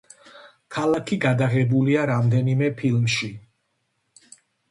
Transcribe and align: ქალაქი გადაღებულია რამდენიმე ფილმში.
ქალაქი 0.75 1.17
გადაღებულია 1.25 2.07
რამდენიმე 2.11 2.71
ფილმში. 2.81 3.31